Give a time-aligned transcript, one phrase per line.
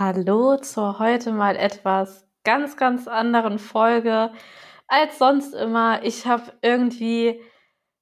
[0.00, 4.32] Hallo zur heute mal etwas ganz, ganz anderen Folge
[4.88, 6.02] als sonst immer.
[6.04, 7.38] Ich habe irgendwie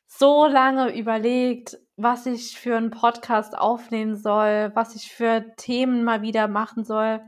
[0.06, 6.22] so lange überlegt, was ich für einen Podcast aufnehmen soll, was ich für Themen mal
[6.22, 7.21] wieder machen soll.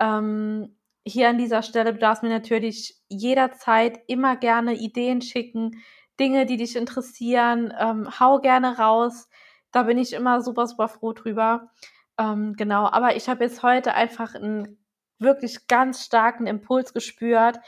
[0.00, 0.76] Ähm,
[1.06, 5.80] hier an dieser Stelle, du darfst mir natürlich jederzeit immer gerne Ideen schicken,
[6.18, 7.72] Dinge, die dich interessieren.
[7.78, 9.28] Ähm, hau gerne raus.
[9.70, 11.70] Da bin ich immer super, super froh drüber.
[12.18, 14.78] Ähm, genau, aber ich habe jetzt heute einfach einen
[15.18, 17.58] wirklich ganz starken Impuls gespürt,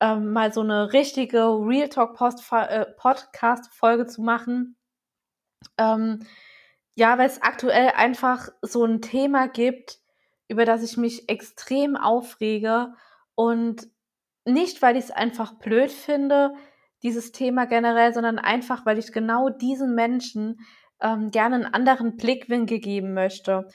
[0.00, 4.76] ähm, mal so eine richtige Real Talk äh, Podcast Folge zu machen.
[5.78, 6.26] Ähm,
[6.94, 9.98] ja, weil es aktuell einfach so ein Thema gibt,
[10.48, 12.94] über das ich mich extrem aufrege
[13.34, 13.88] und
[14.44, 16.52] nicht, weil ich es einfach blöd finde,
[17.02, 20.60] dieses Thema generell, sondern einfach, weil ich genau diesen Menschen
[21.02, 23.66] ähm, gerne einen anderen Blickwinkel geben möchte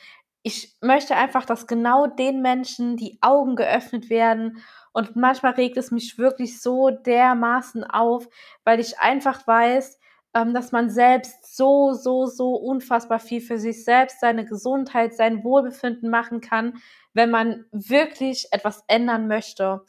[0.48, 4.63] ich möchte einfach, dass genau den Menschen die Augen geöffnet werden.
[4.93, 8.29] Und manchmal regt es mich wirklich so dermaßen auf,
[8.63, 9.99] weil ich einfach weiß,
[10.34, 15.44] ähm, dass man selbst so, so, so unfassbar viel für sich selbst, seine Gesundheit, sein
[15.44, 16.77] Wohlbefinden machen kann,
[17.13, 19.84] wenn man wirklich etwas ändern möchte.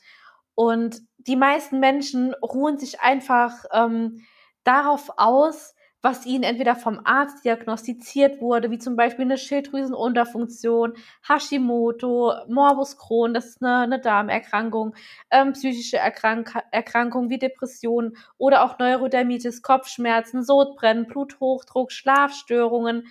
[0.57, 4.25] Und die meisten Menschen ruhen sich einfach ähm,
[4.65, 10.95] darauf aus, was ihnen entweder vom Arzt diagnostiziert wurde, wie zum Beispiel eine Schilddrüsenunterfunktion,
[11.27, 14.95] Hashimoto, Morbus Crohn, das ist eine, eine Darmerkrankung,
[15.31, 23.09] ähm, psychische Erkrank Erkrankungen wie Depressionen oder auch Neurodermitis, Kopfschmerzen, Sodbrennen, Bluthochdruck, Schlafstörungen,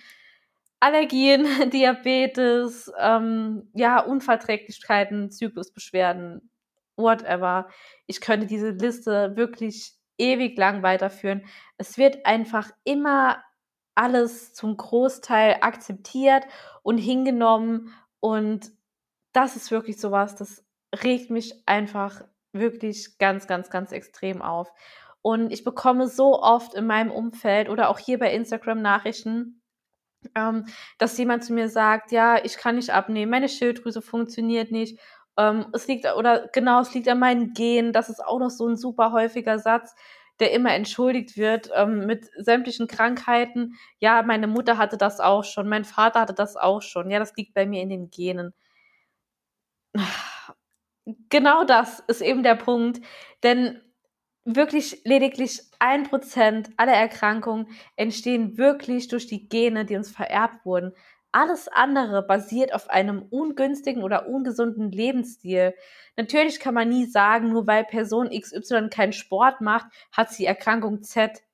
[0.80, 6.50] Allergien, Diabetes, ähm, ja, Unverträglichkeiten, Zyklusbeschwerden,
[6.96, 7.68] whatever.
[8.06, 11.44] Ich könnte diese Liste wirklich ewig lang weiterführen.
[11.76, 13.42] Es wird einfach immer
[13.94, 16.44] alles zum Großteil akzeptiert
[16.82, 18.70] und hingenommen und
[19.32, 20.64] das ist wirklich sowas, das
[21.04, 24.72] regt mich einfach wirklich ganz, ganz, ganz extrem auf.
[25.22, 29.60] Und ich bekomme so oft in meinem Umfeld oder auch hier bei Instagram Nachrichten,
[30.34, 30.66] ähm,
[30.98, 34.98] dass jemand zu mir sagt, ja, ich kann nicht abnehmen, meine Schilddrüse funktioniert nicht.
[35.38, 37.92] Ähm, es liegt, oder genau, es liegt an meinen Genen.
[37.92, 39.94] Das ist auch noch so ein super häufiger Satz
[40.40, 43.74] der immer entschuldigt wird ähm, mit sämtlichen Krankheiten.
[43.98, 47.10] Ja, meine Mutter hatte das auch schon, mein Vater hatte das auch schon.
[47.10, 48.54] Ja, das liegt bei mir in den Genen.
[51.30, 53.00] Genau das ist eben der Punkt,
[53.42, 53.80] denn
[54.44, 60.92] wirklich lediglich ein Prozent aller Erkrankungen entstehen wirklich durch die Gene, die uns vererbt wurden.
[61.38, 65.72] Alles andere basiert auf einem ungünstigen oder ungesunden Lebensstil.
[66.16, 71.04] Natürlich kann man nie sagen, nur weil Person XY keinen Sport macht, hat sie Erkrankung
[71.04, 71.44] Z.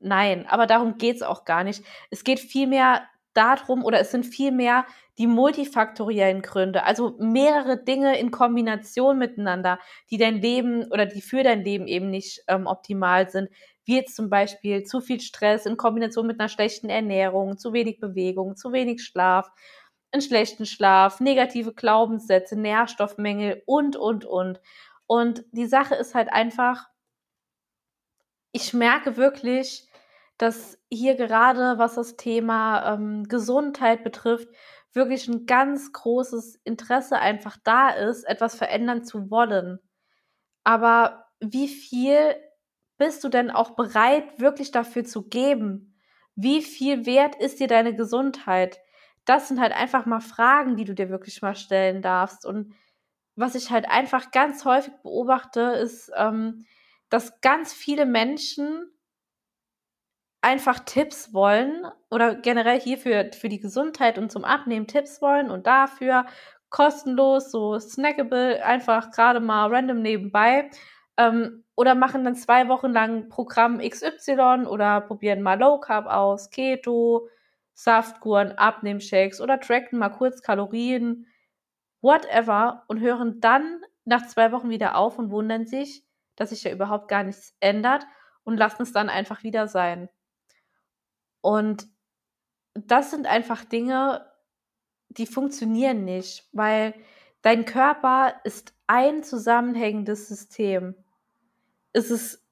[0.00, 1.82] Nein, aber darum geht's auch gar nicht.
[2.10, 4.84] Es geht vielmehr darum, oder es sind vielmehr
[5.16, 9.78] die multifaktoriellen Gründe, also mehrere Dinge in Kombination miteinander,
[10.10, 13.48] die dein Leben oder die für dein Leben eben nicht ähm, optimal sind
[13.84, 17.98] wie jetzt zum Beispiel zu viel Stress in Kombination mit einer schlechten Ernährung, zu wenig
[18.00, 19.50] Bewegung, zu wenig Schlaf,
[20.12, 24.60] einen schlechten Schlaf, negative Glaubenssätze, Nährstoffmängel und, und, und.
[25.06, 26.88] Und die Sache ist halt einfach,
[28.52, 29.88] ich merke wirklich,
[30.38, 34.48] dass hier gerade, was das Thema ähm, Gesundheit betrifft,
[34.92, 39.78] wirklich ein ganz großes Interesse einfach da ist, etwas verändern zu wollen.
[40.64, 42.34] Aber wie viel
[42.98, 45.94] bist du denn auch bereit, wirklich dafür zu geben?
[46.34, 48.80] Wie viel wert ist dir deine Gesundheit?
[49.24, 52.46] Das sind halt einfach mal Fragen, die du dir wirklich mal stellen darfst.
[52.46, 52.74] Und
[53.36, 56.66] was ich halt einfach ganz häufig beobachte, ist, ähm,
[57.08, 58.90] dass ganz viele Menschen
[60.40, 65.50] einfach Tipps wollen oder generell hier für, für die Gesundheit und zum Abnehmen Tipps wollen
[65.50, 66.26] und dafür
[66.68, 70.70] kostenlos, so snackable, einfach gerade mal random nebenbei
[71.16, 76.50] ähm, oder machen dann zwei Wochen lang Programm XY oder probieren mal Low Carb aus,
[76.50, 77.28] Keto,
[77.74, 81.26] Saftkuren, Abnehmshakes oder tracken mal kurz Kalorien,
[82.02, 86.04] whatever und hören dann nach zwei Wochen wieder auf und wundern sich,
[86.36, 88.04] dass sich ja überhaupt gar nichts ändert
[88.44, 90.08] und lassen es dann einfach wieder sein.
[91.40, 91.86] Und
[92.74, 94.26] das sind einfach Dinge,
[95.08, 96.94] die funktionieren nicht, weil
[97.42, 100.94] dein Körper ist ein zusammenhängendes System
[101.92, 102.44] ist es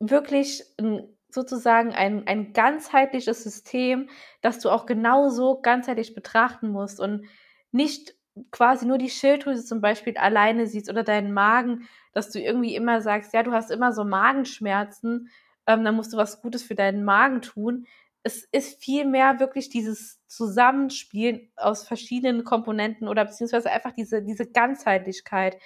[0.00, 4.08] wirklich ein, sozusagen ein, ein ganzheitliches System,
[4.40, 7.26] das du auch genauso ganzheitlich betrachten musst und
[7.70, 8.14] nicht
[8.50, 13.00] quasi nur die Schilddrüse zum Beispiel alleine siehst oder deinen Magen, dass du irgendwie immer
[13.00, 15.28] sagst, ja, du hast immer so Magenschmerzen,
[15.66, 17.86] ähm, dann musst du was Gutes für deinen Magen tun.
[18.24, 25.56] es ist vielmehr wirklich dieses Zusammenspielen aus verschiedenen Komponenten oder beziehungsweise einfach diese, diese Ganzheitlichkeit.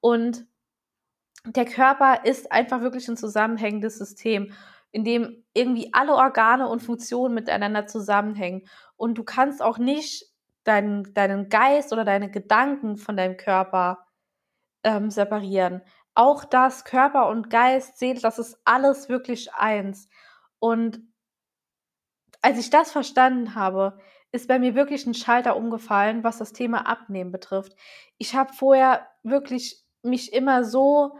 [0.00, 0.46] Und
[1.46, 4.52] der Körper ist einfach wirklich ein zusammenhängendes System,
[4.90, 8.66] in dem irgendwie alle Organe und Funktionen miteinander zusammenhängen.
[8.96, 10.24] Und du kannst auch nicht
[10.64, 14.06] deinen, deinen Geist oder deine Gedanken von deinem Körper
[14.84, 15.82] ähm, separieren.
[16.14, 20.08] Auch das Körper und Geist, Seele, das ist alles wirklich eins.
[20.58, 21.00] Und
[22.40, 23.98] als ich das verstanden habe,
[24.32, 27.76] ist bei mir wirklich ein Schalter umgefallen, was das Thema Abnehmen betrifft.
[28.18, 31.18] Ich habe vorher wirklich mich immer so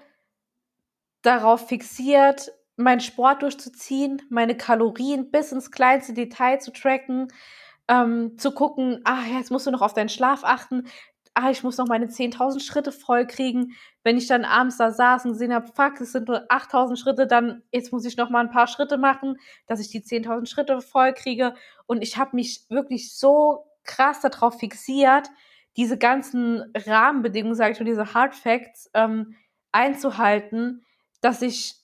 [1.27, 7.29] darauf fixiert, meinen Sport durchzuziehen, meine Kalorien bis ins kleinste Detail zu tracken,
[7.89, 10.85] ähm, zu gucken, ah, jetzt musst du noch auf deinen Schlaf achten,
[11.37, 13.73] ah, ich muss noch meine 10.000 Schritte voll kriegen.
[14.03, 17.27] Wenn ich dann abends da saß und gesehen habe, fuck, es sind nur 8.000 Schritte,
[17.27, 19.37] dann jetzt muss ich noch mal ein paar Schritte machen,
[19.67, 21.55] dass ich die 10.000 Schritte voll kriege.
[21.87, 25.29] Und ich habe mich wirklich so krass darauf fixiert,
[25.77, 29.37] diese ganzen Rahmenbedingungen, sage ich mal, diese Hard Facts ähm,
[29.73, 30.86] einzuhalten,
[31.21, 31.77] dass ich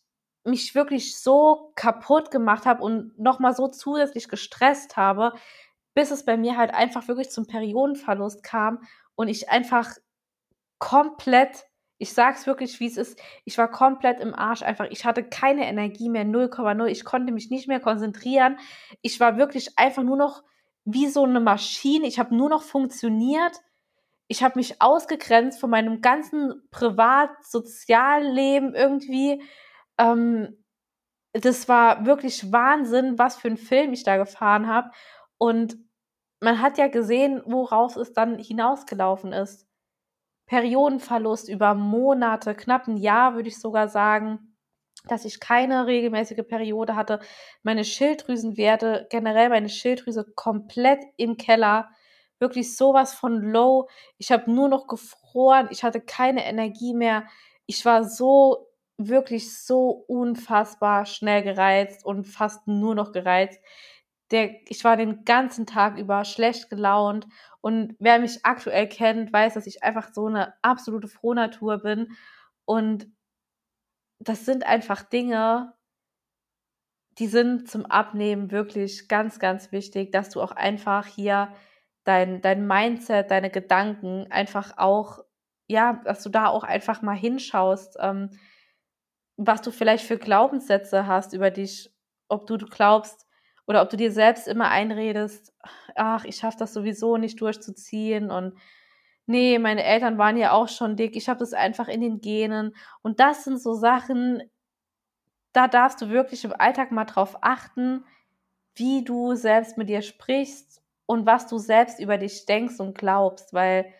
[0.44, 5.32] mich wirklich so kaputt gemacht habe und nochmal so zusätzlich gestresst habe,
[5.94, 8.81] bis es bei mir halt einfach wirklich zum Periodenverlust kam
[9.14, 9.90] und ich einfach
[10.79, 11.67] komplett,
[11.99, 14.87] ich sag's wirklich, wie es ist, ich war komplett im Arsch einfach.
[14.90, 16.87] Ich hatte keine Energie mehr, 0,0.
[16.87, 18.58] Ich konnte mich nicht mehr konzentrieren.
[19.00, 20.43] Ich war wirklich einfach nur noch
[20.85, 22.08] wie so eine Maschine.
[22.08, 23.61] Ich habe nur noch funktioniert.
[24.32, 29.43] Ich habe mich ausgegrenzt von meinem ganzen Privat-Sozialleben irgendwie.
[29.99, 30.64] Ähm,
[31.34, 34.88] das war wirklich Wahnsinn, was für ein Film ich da gefahren habe.
[35.37, 35.76] Und
[36.40, 39.69] man hat ja gesehen, worauf es dann hinausgelaufen ist.
[40.46, 44.56] Periodenverlust über Monate, knapp ein Jahr würde ich sogar sagen,
[45.08, 47.20] dass ich keine regelmäßige Periode hatte.
[47.62, 51.90] Meine Schilddrüsenwerte, generell meine Schilddrüse komplett im Keller.
[52.43, 53.89] Wirklich sowas von low.
[54.19, 55.69] Ich habe nur noch gefroren.
[55.71, 57.25] Ich hatte keine Energie mehr.
[57.67, 58.69] Ich war so,
[58.99, 63.59] wirklich so unfassbar schnell gereizt und fast nur noch gereizt
[64.33, 67.27] der, ich war den ganzen Tag über schlecht gelaunt.
[67.61, 72.17] Und wer mich aktuell kennt, weiß, dass ich einfach so eine absolute Frohnatur bin.
[72.65, 73.06] Und
[74.19, 75.75] das sind einfach Dinge,
[77.19, 81.55] die sind zum Abnehmen wirklich ganz, ganz wichtig, dass du auch einfach hier
[82.04, 85.20] dein, dein Mindset, deine Gedanken einfach auch,
[85.69, 88.31] ja, dass du da auch einfach mal hinschaust, ähm,
[89.37, 91.90] was du vielleicht für Glaubenssätze hast über dich,
[92.28, 93.26] ob du, du glaubst,
[93.66, 95.54] oder ob du dir selbst immer einredest,
[95.94, 98.58] ach, ich schaffe das sowieso nicht durchzuziehen und
[99.26, 102.75] nee, meine Eltern waren ja auch schon dick, ich habe das einfach in den Genen.
[103.02, 104.43] Und das sind so Sachen,
[105.52, 108.04] da darfst du wirklich im Alltag mal drauf achten,
[108.75, 110.81] wie du selbst mit dir sprichst
[111.12, 113.93] und was du selbst über dich denkst und glaubst, weil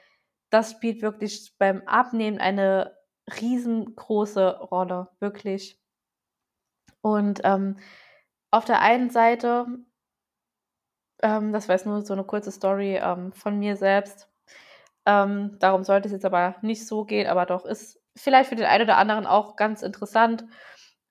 [0.49, 2.97] das spielt wirklich beim Abnehmen eine
[3.39, 5.79] riesengroße Rolle, wirklich.
[7.03, 7.77] Und ähm,
[8.51, 9.67] auf der einen Seite,
[11.23, 14.31] ähm, das war jetzt nur so eine kurze Story ähm, von mir selbst.
[15.05, 18.65] Ähm, darum sollte es jetzt aber nicht so gehen, aber doch ist vielleicht für den
[18.65, 20.47] einen oder anderen auch ganz interessant.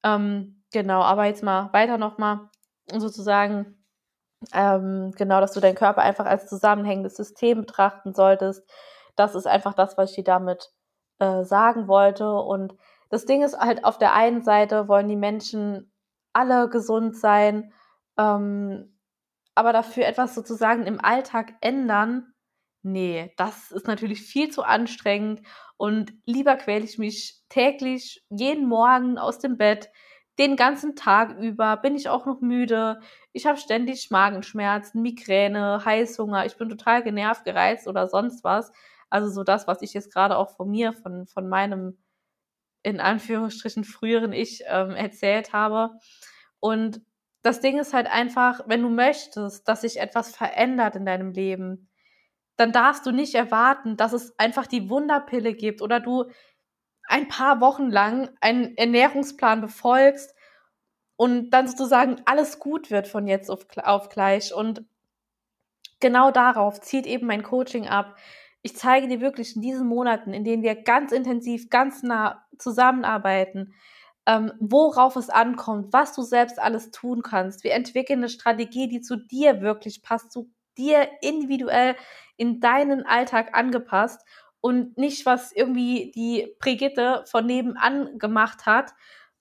[0.03, 2.49] Ähm, genau, aber jetzt mal weiter nochmal
[2.91, 3.80] sozusagen,
[4.53, 8.63] ähm, genau, dass du deinen Körper einfach als zusammenhängendes System betrachten solltest.
[9.15, 10.71] Das ist einfach das, was ich dir damit
[11.19, 12.31] äh, sagen wollte.
[12.31, 12.75] Und
[13.09, 15.91] das Ding ist halt, auf der einen Seite wollen die Menschen
[16.33, 17.73] alle gesund sein,
[18.17, 18.97] ähm,
[19.53, 22.33] aber dafür etwas sozusagen im Alltag ändern,
[22.83, 25.41] nee, das ist natürlich viel zu anstrengend
[25.77, 29.89] und lieber quäle ich mich täglich jeden Morgen aus dem Bett,
[30.41, 32.99] den ganzen Tag über bin ich auch noch müde.
[33.31, 36.47] Ich habe ständig Magenschmerzen, Migräne, Heißhunger.
[36.47, 38.71] Ich bin total genervt, gereizt oder sonst was.
[39.11, 41.99] Also so das, was ich jetzt gerade auch von mir, von, von meinem
[42.81, 45.91] in Anführungsstrichen früheren Ich ähm, erzählt habe.
[46.59, 47.01] Und
[47.43, 51.87] das Ding ist halt einfach, wenn du möchtest, dass sich etwas verändert in deinem Leben,
[52.55, 56.25] dann darfst du nicht erwarten, dass es einfach die Wunderpille gibt oder du
[57.07, 60.33] ein paar Wochen lang einen Ernährungsplan befolgst
[61.15, 64.53] und dann sozusagen alles gut wird von jetzt auf, auf gleich.
[64.53, 64.85] Und
[65.99, 68.17] genau darauf zielt eben mein Coaching ab.
[68.63, 73.73] Ich zeige dir wirklich in diesen Monaten, in denen wir ganz intensiv, ganz nah zusammenarbeiten,
[74.25, 77.63] ähm, worauf es ankommt, was du selbst alles tun kannst.
[77.63, 81.95] Wir entwickeln eine Strategie, die zu dir wirklich passt, zu dir individuell
[82.37, 84.25] in deinen Alltag angepasst
[84.61, 88.93] und nicht, was irgendwie die Brigitte von nebenan gemacht hat.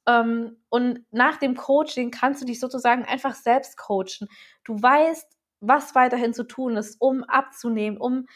[0.07, 4.29] ähm, und nach dem Coaching kannst du dich sozusagen einfach selbst coachen.
[4.65, 5.27] Du weißt,
[5.61, 8.27] was weiterhin zu tun ist, um abzunehmen, um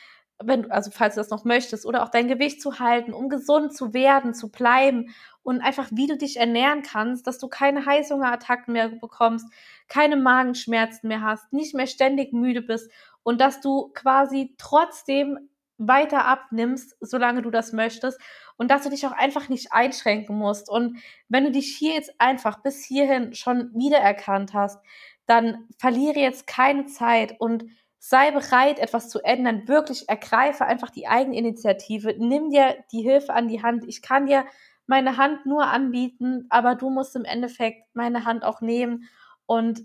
[0.43, 3.75] wenn also falls du das noch möchtest, oder auch dein Gewicht zu halten, um gesund
[3.75, 8.73] zu werden, zu bleiben und einfach wie du dich ernähren kannst, dass du keine Heißhungerattacken
[8.73, 9.47] mehr bekommst,
[9.88, 12.91] keine Magenschmerzen mehr hast, nicht mehr ständig müde bist
[13.23, 15.49] und dass du quasi trotzdem
[15.88, 18.21] weiter abnimmst, solange du das möchtest
[18.57, 20.71] und dass du dich auch einfach nicht einschränken musst.
[20.71, 20.99] Und
[21.29, 24.81] wenn du dich hier jetzt einfach bis hierhin schon wiedererkannt hast,
[25.26, 27.64] dann verliere jetzt keine Zeit und
[27.99, 29.67] sei bereit, etwas zu ändern.
[29.67, 32.14] Wirklich ergreife einfach die Eigeninitiative.
[32.19, 33.85] Nimm dir die Hilfe an die Hand.
[33.88, 34.45] Ich kann dir
[34.87, 39.09] meine Hand nur anbieten, aber du musst im Endeffekt meine Hand auch nehmen
[39.47, 39.81] und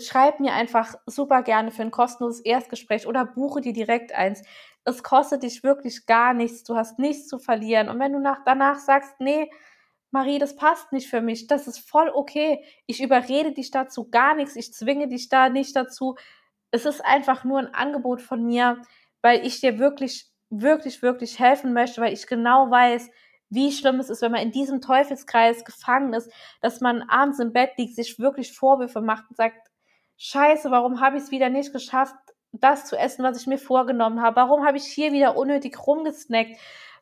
[0.00, 4.42] schreib mir einfach super gerne für ein kostenloses Erstgespräch oder buche dir direkt eins.
[4.84, 6.64] Es kostet dich wirklich gar nichts.
[6.64, 7.88] Du hast nichts zu verlieren.
[7.88, 9.50] Und wenn du nach, danach sagst, nee,
[10.10, 12.64] Marie, das passt nicht für mich, das ist voll okay.
[12.86, 14.56] Ich überrede dich dazu gar nichts.
[14.56, 16.16] Ich zwinge dich da nicht dazu.
[16.70, 18.80] Es ist einfach nur ein Angebot von mir,
[19.22, 23.10] weil ich dir wirklich, wirklich, wirklich helfen möchte, weil ich genau weiß,
[23.50, 27.52] wie schlimm es ist, wenn man in diesem Teufelskreis gefangen ist, dass man abends im
[27.52, 29.68] Bett liegt, sich wirklich Vorwürfe macht und sagt,
[30.16, 32.14] scheiße, warum habe ich es wieder nicht geschafft,
[32.52, 34.36] das zu essen, was ich mir vorgenommen habe?
[34.36, 36.56] Warum habe ich hier wieder unnötig rumgesnackt?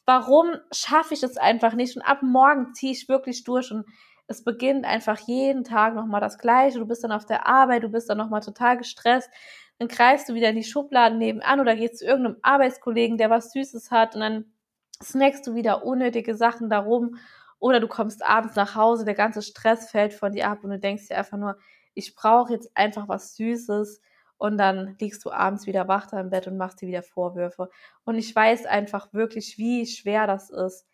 [0.06, 1.96] Warum schaffe ich es einfach nicht?
[1.96, 3.86] Und ab morgen ziehe ich wirklich durch und
[4.26, 6.78] es beginnt einfach jeden Tag nochmal das Gleiche.
[6.78, 9.30] Du bist dann auf der Arbeit, du bist dann nochmal total gestresst.
[9.78, 13.52] Dann greifst du wieder in die Schubladen nebenan oder gehst zu irgendeinem Arbeitskollegen, der was
[13.52, 14.52] Süßes hat und dann
[15.02, 17.16] snackst du wieder unnötige Sachen darum.
[17.58, 20.78] Oder du kommst abends nach Hause, der ganze Stress fällt von dir ab und du
[20.78, 21.56] denkst dir einfach nur,
[21.94, 24.00] ich brauche jetzt einfach was Süßes
[24.38, 27.70] und dann liegst du abends wieder wach da im Bett und machst dir wieder Vorwürfe.
[28.04, 30.86] Und ich weiß einfach wirklich, wie schwer das ist,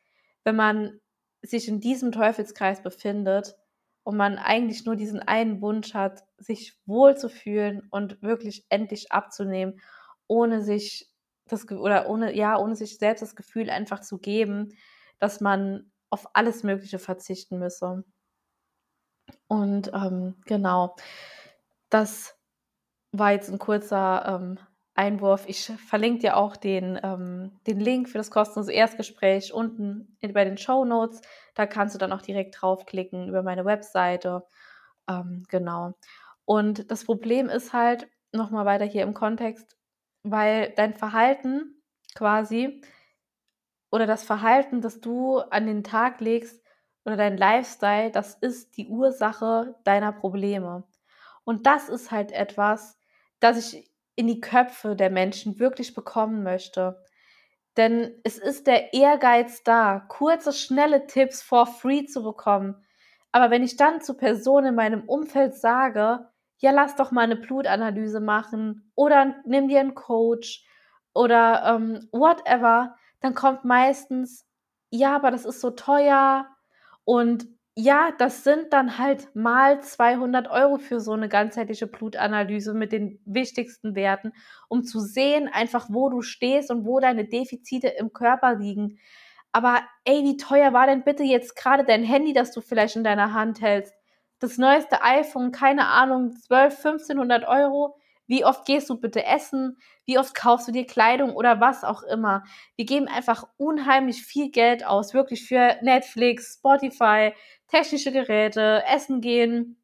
[0.44, 1.00] wenn man
[1.42, 3.56] sich in diesem Teufelskreis befindet
[4.02, 9.12] und man eigentlich nur diesen einen Wunsch hat, sich wohl zu fühlen und wirklich endlich
[9.12, 9.80] abzunehmen,
[10.26, 11.10] ohne sich
[11.46, 14.68] das oder ohne ja, ohne sich selbst das Gefühl einfach zu geben,
[15.18, 18.04] dass man auf alles Mögliche verzichten müsse.
[19.48, 20.96] Und ähm, genau,
[21.88, 22.36] das
[23.12, 24.58] war jetzt ein kurzer ähm,
[24.94, 25.44] Einwurf.
[25.46, 30.58] Ich verlinke dir auch den, ähm, den Link für das kostenlose Erstgespräch unten bei den
[30.58, 31.22] Show Notes.
[31.54, 34.44] Da kannst du dann auch direkt draufklicken über meine Webseite.
[35.08, 35.94] Ähm, genau.
[36.44, 39.76] Und das Problem ist halt, nochmal weiter hier im Kontext,
[40.22, 41.82] weil dein Verhalten
[42.14, 42.80] quasi
[43.90, 46.59] oder das Verhalten, das du an den Tag legst,
[47.04, 50.84] oder dein Lifestyle, das ist die Ursache deiner Probleme.
[51.44, 52.98] Und das ist halt etwas,
[53.40, 57.02] das ich in die Köpfe der Menschen wirklich bekommen möchte.
[57.76, 62.84] Denn es ist der Ehrgeiz da, kurze, schnelle Tipps for free zu bekommen.
[63.32, 66.28] Aber wenn ich dann zu Personen in meinem Umfeld sage,
[66.58, 70.66] ja, lass doch mal eine Blutanalyse machen oder nimm dir einen Coach
[71.14, 74.46] oder ähm, whatever, dann kommt meistens,
[74.90, 76.49] ja, aber das ist so teuer,
[77.04, 82.92] und ja, das sind dann halt mal 200 Euro für so eine ganzheitliche Blutanalyse mit
[82.92, 84.32] den wichtigsten Werten,
[84.68, 88.98] um zu sehen einfach, wo du stehst und wo deine Defizite im Körper liegen.
[89.52, 93.04] Aber ey, wie teuer war denn bitte jetzt gerade dein Handy, das du vielleicht in
[93.04, 93.94] deiner Hand hältst?
[94.40, 97.96] Das neueste iPhone, keine Ahnung, 12, 1500 Euro.
[98.30, 99.76] Wie oft gehst du bitte essen?
[100.06, 102.44] Wie oft kaufst du dir Kleidung oder was auch immer?
[102.76, 107.32] Wir geben einfach unheimlich viel Geld aus, wirklich für Netflix, Spotify,
[107.66, 109.82] technische Geräte, Essen gehen,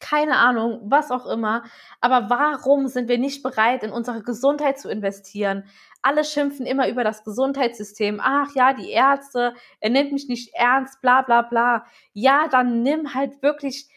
[0.00, 1.64] keine Ahnung, was auch immer.
[2.00, 5.64] Aber warum sind wir nicht bereit, in unsere Gesundheit zu investieren?
[6.00, 8.20] Alle schimpfen immer über das Gesundheitssystem.
[8.22, 11.84] Ach ja, die Ärzte, er nimmt mich nicht ernst, bla bla bla.
[12.14, 13.90] Ja, dann nimm halt wirklich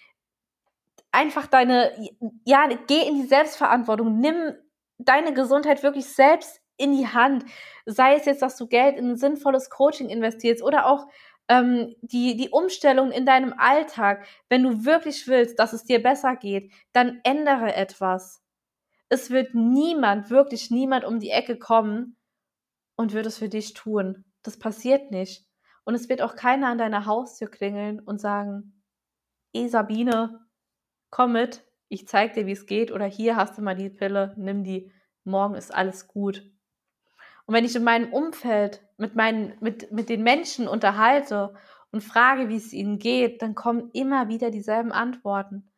[1.12, 1.92] einfach deine,
[2.46, 4.54] ja, geh in die Selbstverantwortung, nimm
[4.98, 7.46] deine Gesundheit wirklich selbst in die Hand.
[7.86, 11.08] Sei es jetzt, dass du Geld in ein sinnvolles Coaching investierst oder auch
[11.48, 14.26] ähm, die, die Umstellung in deinem Alltag.
[14.50, 18.44] Wenn du wirklich willst, dass es dir besser geht, dann ändere etwas.
[19.10, 22.18] Es wird niemand, wirklich niemand um die Ecke kommen
[22.96, 24.26] und wird es für dich tun.
[24.44, 25.46] Das passiert nicht.
[25.84, 28.84] Und es wird auch keiner an deiner Haustür klingeln und sagen,
[29.54, 30.40] eh Sabine,
[31.10, 34.34] komm mit, ich zeig dir, wie es geht, oder hier hast du mal die Pille,
[34.38, 34.92] nimm die,
[35.24, 36.50] morgen ist alles gut.
[37.46, 41.56] Und wenn ich in meinem Umfeld mit, meinen, mit, mit den Menschen unterhalte
[41.92, 45.72] und frage, wie es ihnen geht, dann kommen immer wieder dieselben Antworten.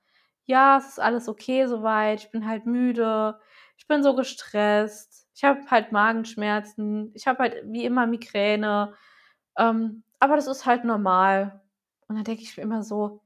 [0.45, 3.39] Ja, es ist alles okay soweit, ich bin halt müde,
[3.77, 8.93] ich bin so gestresst, ich habe halt Magenschmerzen, ich habe halt wie immer Migräne,
[9.57, 11.61] ähm, aber das ist halt normal.
[12.07, 13.21] Und dann denke ich mir immer so,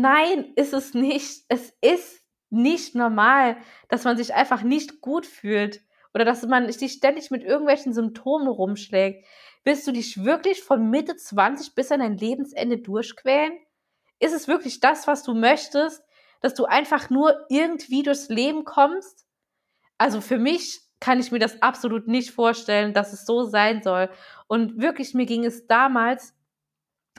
[0.00, 1.44] nein, ist es nicht.
[1.48, 3.56] Es ist nicht normal,
[3.88, 5.80] dass man sich einfach nicht gut fühlt
[6.12, 9.26] oder dass man sich ständig mit irgendwelchen Symptomen rumschlägt.
[9.64, 13.58] Willst du dich wirklich von Mitte 20 bis an dein Lebensende durchquälen?
[14.20, 16.04] Ist es wirklich das, was du möchtest,
[16.40, 19.26] dass du einfach nur irgendwie durchs Leben kommst?
[19.98, 24.08] Also für mich kann ich mir das absolut nicht vorstellen, dass es so sein soll.
[24.46, 26.34] Und wirklich, mir ging es damals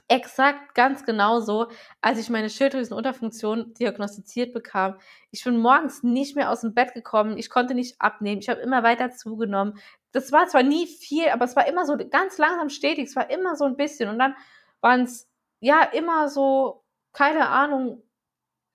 [0.08, 1.68] exakt ganz genauso,
[2.02, 4.98] als ich meine Schilddrüsenunterfunktion diagnostiziert bekam.
[5.32, 8.62] Ich bin morgens nicht mehr aus dem Bett gekommen, ich konnte nicht abnehmen, ich habe
[8.62, 9.80] immer weiter zugenommen.
[10.12, 13.30] Das war zwar nie viel, aber es war immer so ganz langsam stetig, es war
[13.30, 14.10] immer so ein bisschen.
[14.10, 14.36] Und dann
[14.82, 18.04] waren es ja immer so, keine Ahnung,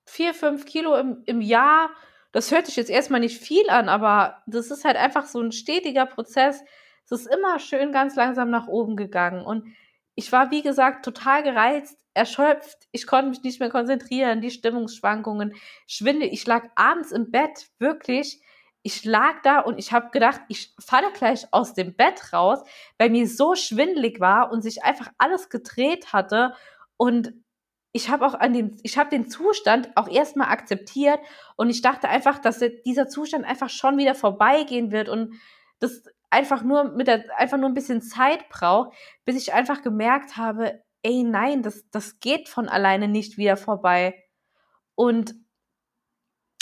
[0.05, 1.91] vier, fünf Kilo im, im Jahr.
[2.33, 5.51] Das hört sich jetzt erstmal nicht viel an, aber das ist halt einfach so ein
[5.51, 6.63] stetiger Prozess.
[7.05, 9.45] Es ist immer schön ganz langsam nach oben gegangen.
[9.45, 9.65] Und
[10.15, 12.87] ich war, wie gesagt, total gereizt, erschöpft.
[12.91, 15.53] Ich konnte mich nicht mehr konzentrieren, die Stimmungsschwankungen,
[15.87, 16.29] Schwindel.
[16.31, 18.41] Ich lag abends im Bett, wirklich.
[18.83, 22.59] Ich lag da und ich habe gedacht, ich falle gleich aus dem Bett raus,
[22.97, 26.53] weil mir so schwindelig war und sich einfach alles gedreht hatte.
[26.97, 27.33] Und
[27.93, 31.19] ich habe auch an den, ich habe den Zustand auch erstmal akzeptiert
[31.57, 35.39] und ich dachte einfach, dass dieser Zustand einfach schon wieder vorbeigehen wird und
[35.79, 38.93] das einfach nur mit der, einfach nur ein bisschen Zeit braucht,
[39.25, 44.15] bis ich einfach gemerkt habe, ey, nein, das, das geht von alleine nicht wieder vorbei.
[44.95, 45.35] Und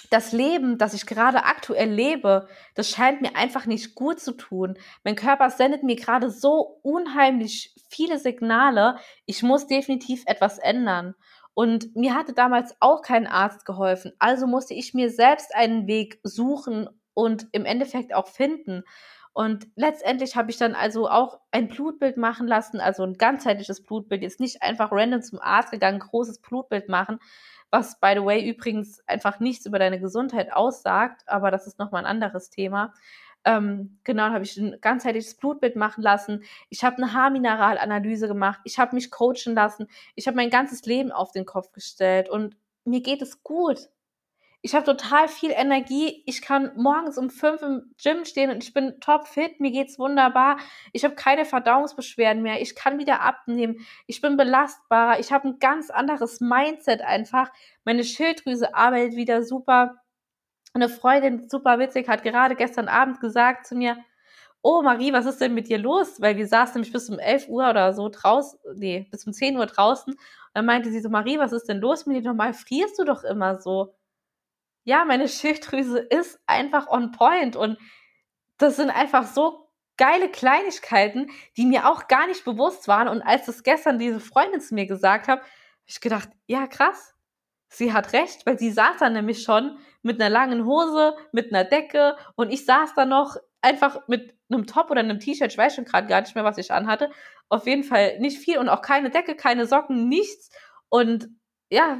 [0.10, 4.78] das Leben, das ich gerade aktuell lebe, das scheint mir einfach nicht gut zu tun.
[5.04, 8.98] Mein Körper sendet mir gerade so unheimlich viele Signale.
[9.26, 11.14] Ich muss definitiv etwas ändern.
[11.54, 14.14] Und mir hatte damals auch kein Arzt geholfen.
[14.18, 18.84] Also musste ich mir selbst einen Weg suchen und im Endeffekt auch finden.
[19.34, 24.22] Und letztendlich habe ich dann also auch ein Blutbild machen lassen, also ein ganzheitliches Blutbild,
[24.22, 27.20] jetzt nicht einfach random zum Arzt gegangen, großes Blutbild machen,
[27.70, 32.04] was by the way übrigens einfach nichts über deine Gesundheit aussagt, aber das ist nochmal
[32.04, 32.94] ein anderes Thema.
[33.46, 36.44] Ähm, genau, habe ich ein ganzheitliches Blutbild machen lassen.
[36.70, 38.60] Ich habe eine Haarmineralanalyse gemacht.
[38.66, 39.88] Ich habe mich coachen lassen.
[40.16, 43.90] Ich habe mein ganzes Leben auf den Kopf gestellt und mir geht es gut
[44.62, 46.22] ich habe total viel Energie.
[46.26, 49.60] Ich kann morgens um fünf im Gym stehen und ich bin top fit.
[49.62, 50.58] Mir geht's wunderbar.
[50.92, 52.62] Ich habe keine Verdauungsbeschwerden mehr.
[52.62, 53.86] Ich kann wieder abnehmen.
[54.06, 55.20] Ich bin belastbarer.
[55.20, 57.52] Ich habe ein ganz anderes Mindset einfach.
[57.86, 60.02] Meine Schilddrüse arbeitet wieder super.
[60.74, 63.98] Eine Freundin, super witzig, hat gerade gestern Abend gesagt zu mir,
[64.62, 66.22] oh Marie, was ist denn mit dir los?
[66.22, 69.58] Weil wir saßen nämlich bis um 11 Uhr oder so draußen, nee, bis um 10
[69.58, 70.14] Uhr draußen.
[70.14, 70.20] Und
[70.54, 72.22] dann meinte sie so, Marie, was ist denn los mit dir?
[72.22, 73.96] Normal frierst du doch immer so
[74.90, 77.78] ja, meine Schilddrüse ist einfach on point und
[78.58, 83.08] das sind einfach so geile Kleinigkeiten, die mir auch gar nicht bewusst waren.
[83.08, 85.50] Und als das gestern diese Freundin zu mir gesagt hat, habe
[85.86, 87.14] ich gedacht, ja, krass.
[87.68, 91.66] Sie hat recht, weil sie saß da nämlich schon mit einer langen Hose, mit einer
[91.66, 95.76] Decke und ich saß da noch einfach mit einem Top oder einem T-Shirt, ich weiß
[95.76, 97.12] schon gerade gar nicht mehr, was ich anhatte.
[97.48, 100.50] Auf jeden Fall nicht viel und auch keine Decke, keine Socken, nichts.
[100.88, 101.30] Und
[101.70, 102.00] ja,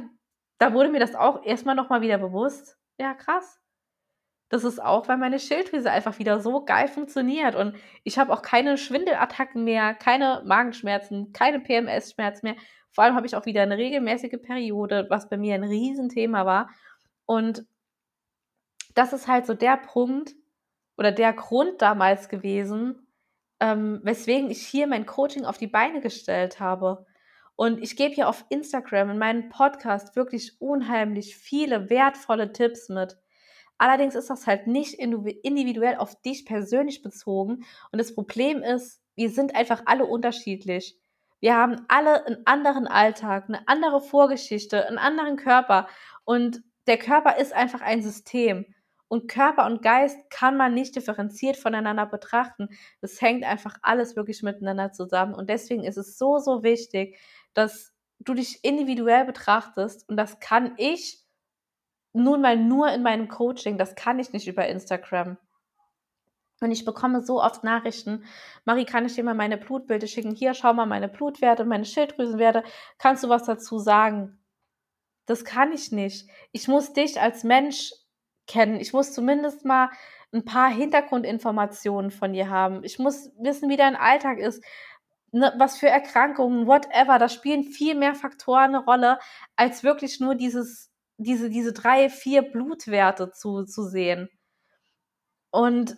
[0.58, 3.58] da wurde mir das auch erstmal nochmal wieder bewusst ja, krass.
[4.50, 8.42] Das ist auch, weil meine Schilddrüse einfach wieder so geil funktioniert und ich habe auch
[8.42, 12.56] keine Schwindelattacken mehr, keine Magenschmerzen, keine PMS-Schmerzen mehr.
[12.90, 16.68] Vor allem habe ich auch wieder eine regelmäßige Periode, was bei mir ein Riesenthema war.
[17.26, 17.64] Und
[18.94, 20.34] das ist halt so der Punkt
[20.98, 23.06] oder der Grund damals gewesen,
[23.60, 27.06] ähm, weswegen ich hier mein Coaching auf die Beine gestellt habe.
[27.60, 33.18] Und ich gebe hier auf Instagram in meinem Podcast wirklich unheimlich viele wertvolle Tipps mit.
[33.76, 37.66] Allerdings ist das halt nicht individuell auf dich persönlich bezogen.
[37.92, 40.98] Und das Problem ist, wir sind einfach alle unterschiedlich.
[41.40, 45.86] Wir haben alle einen anderen Alltag, eine andere Vorgeschichte, einen anderen Körper.
[46.24, 48.64] Und der Körper ist einfach ein System.
[49.12, 52.68] Und Körper und Geist kann man nicht differenziert voneinander betrachten.
[53.00, 55.34] Das hängt einfach alles wirklich miteinander zusammen.
[55.34, 57.18] Und deswegen ist es so, so wichtig,
[57.54, 61.24] dass du dich individuell betrachtest und das kann ich
[62.12, 65.38] nun mal nur in meinem Coaching, das kann ich nicht über Instagram.
[66.60, 68.24] Und ich bekomme so oft Nachrichten,
[68.66, 70.34] Marie, kann ich dir mal meine Blutbilder schicken?
[70.34, 72.64] Hier, schau mal meine Blutwerte, meine Schilddrüsenwerte.
[72.98, 74.38] Kannst du was dazu sagen?
[75.24, 76.28] Das kann ich nicht.
[76.52, 77.92] Ich muss dich als Mensch
[78.46, 78.78] kennen.
[78.78, 79.90] Ich muss zumindest mal
[80.32, 82.84] ein paar Hintergrundinformationen von dir haben.
[82.84, 84.62] Ich muss wissen, wie dein Alltag ist
[85.32, 89.18] ne, was für Erkrankungen, whatever, da spielen viel mehr Faktoren eine Rolle,
[89.56, 94.28] als wirklich nur dieses, diese, diese drei, vier Blutwerte zu, zu sehen.
[95.50, 95.96] Und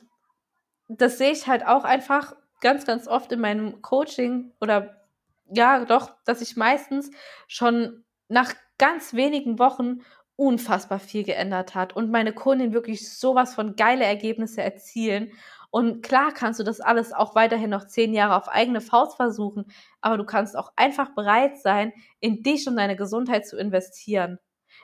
[0.88, 5.02] das sehe ich halt auch einfach ganz, ganz oft in meinem Coaching oder
[5.46, 7.10] ja, doch, dass ich meistens
[7.46, 10.00] schon nach ganz wenigen Wochen
[10.36, 15.32] unfassbar viel geändert hat und meine Kundin wirklich sowas von geile Ergebnisse erzielen.
[15.72, 19.64] Und klar kannst du das alles auch weiterhin noch zehn Jahre auf eigene Faust versuchen,
[20.02, 24.38] aber du kannst auch einfach bereit sein, in dich und deine Gesundheit zu investieren.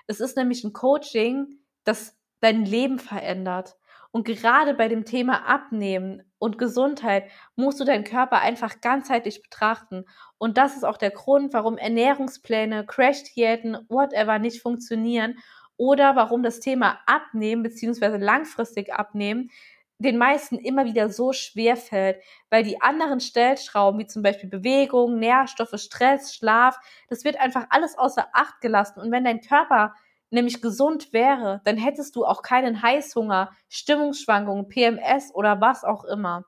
[0.06, 3.76] Es ist nämlich ein Coaching, das dein Leben verändert.
[4.12, 10.06] Und gerade bei dem Thema Abnehmen und Gesundheit musst du deinen Körper einfach ganzheitlich betrachten.
[10.38, 15.36] Und das ist auch der Grund, warum Ernährungspläne, Crash-Diäten, whatever nicht funktionieren
[15.76, 18.16] oder warum das Thema Abnehmen bzw.
[18.16, 19.50] langfristig Abnehmen
[19.98, 25.18] den meisten immer wieder so schwer fällt, weil die anderen Stellschrauben, wie zum Beispiel Bewegung,
[25.18, 29.00] Nährstoffe, Stress, Schlaf, das wird einfach alles außer Acht gelassen.
[29.00, 29.94] Und wenn dein Körper
[30.30, 36.44] nämlich gesund wäre, dann hättest du auch keinen Heißhunger, Stimmungsschwankungen, PMS oder was auch immer.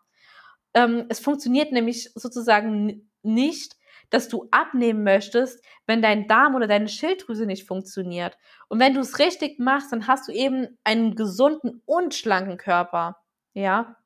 [0.74, 3.76] Ähm, es funktioniert nämlich sozusagen nicht,
[4.10, 8.36] dass du abnehmen möchtest, wenn dein Darm oder deine Schilddrüse nicht funktioniert.
[8.68, 13.16] Und wenn du es richtig machst, dann hast du eben einen gesunden und schlanken Körper.
[13.54, 13.96] Ja.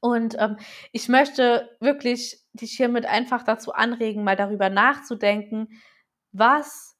[0.00, 0.56] Und ähm,
[0.92, 5.68] ich möchte wirklich dich hiermit einfach dazu anregen, mal darüber nachzudenken,
[6.32, 6.96] was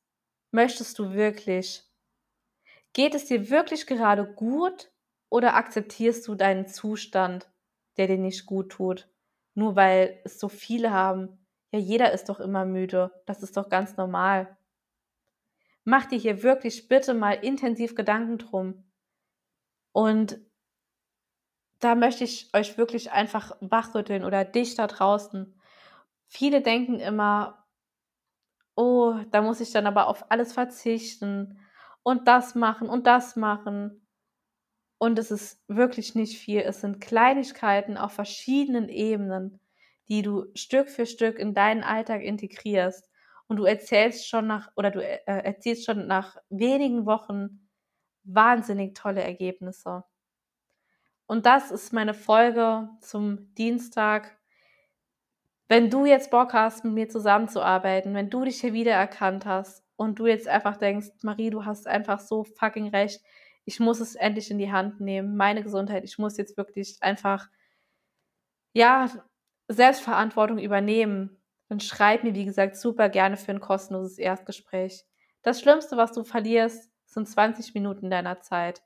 [0.50, 1.84] möchtest du wirklich?
[2.92, 4.90] Geht es dir wirklich gerade gut
[5.28, 7.48] oder akzeptierst du deinen Zustand,
[7.96, 9.08] der dir nicht gut tut?
[9.54, 11.46] Nur weil es so viele haben.
[11.72, 13.12] Ja, jeder ist doch immer müde.
[13.26, 14.56] Das ist doch ganz normal.
[15.84, 18.90] Mach dir hier wirklich bitte mal intensiv Gedanken drum.
[19.92, 20.40] Und
[21.80, 25.58] da möchte ich euch wirklich einfach wachrütteln oder dich da draußen.
[26.28, 27.66] Viele denken immer,
[28.76, 31.58] oh, da muss ich dann aber auf alles verzichten
[32.02, 34.06] und das machen und das machen.
[34.98, 36.60] Und es ist wirklich nicht viel.
[36.60, 39.60] Es sind Kleinigkeiten auf verschiedenen Ebenen,
[40.08, 43.08] die du Stück für Stück in deinen Alltag integrierst.
[43.48, 47.68] Und du erzählst schon nach, oder du äh, erzielst schon nach wenigen Wochen
[48.24, 50.04] wahnsinnig tolle Ergebnisse.
[51.30, 54.36] Und das ist meine Folge zum Dienstag.
[55.68, 60.18] Wenn du jetzt Bock hast, mit mir zusammenzuarbeiten, wenn du dich hier wiedererkannt hast und
[60.18, 63.22] du jetzt einfach denkst, Marie, du hast einfach so fucking recht,
[63.64, 67.48] ich muss es endlich in die Hand nehmen, meine Gesundheit, ich muss jetzt wirklich einfach,
[68.72, 69.08] ja,
[69.68, 75.04] Selbstverantwortung übernehmen, dann schreib mir, wie gesagt, super gerne für ein kostenloses Erstgespräch.
[75.42, 78.82] Das Schlimmste, was du verlierst, sind 20 Minuten deiner Zeit.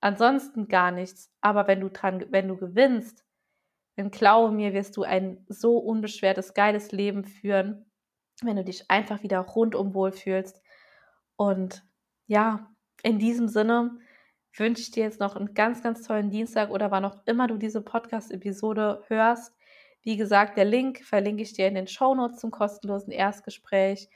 [0.00, 1.32] Ansonsten gar nichts.
[1.40, 3.24] Aber wenn du dran, wenn du gewinnst,
[3.96, 7.88] dann glaube mir, wirst du ein so unbeschwertes, geiles Leben führen
[8.42, 10.62] wenn du dich einfach wieder rundum wohlfühlst.
[11.36, 11.84] Und
[12.26, 12.70] ja,
[13.02, 13.98] in diesem Sinne
[14.56, 17.56] wünsche ich dir jetzt noch einen ganz, ganz tollen Dienstag oder wann auch immer du
[17.56, 19.56] diese Podcast-Episode hörst.
[20.02, 24.08] Wie gesagt, der Link verlinke ich dir in den Shownotes zum kostenlosen Erstgespräch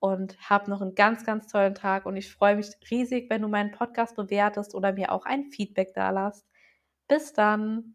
[0.00, 3.48] und hab noch einen ganz, ganz tollen Tag und ich freue mich riesig, wenn du
[3.48, 6.46] meinen Podcast bewertest oder mir auch ein Feedback da lässt.
[7.08, 7.94] Bis dann!